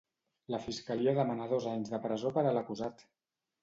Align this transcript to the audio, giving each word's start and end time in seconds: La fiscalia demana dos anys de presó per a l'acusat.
La 0.53 0.59
fiscalia 0.63 1.15
demana 1.21 1.51
dos 1.53 1.69
anys 1.77 1.95
de 1.95 2.03
presó 2.09 2.37
per 2.41 2.49
a 2.49 2.59
l'acusat. 2.61 3.11